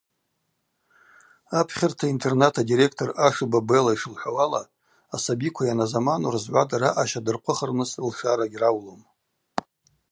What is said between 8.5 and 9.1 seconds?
гьраулум.